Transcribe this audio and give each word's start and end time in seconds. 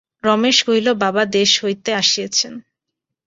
রমেশ 0.23 0.57
কহিল, 0.65 0.87
বাবা 1.03 1.23
দেশ 1.37 1.51
হইতে 1.63 1.89
আসিয়াছেন। 1.93 2.53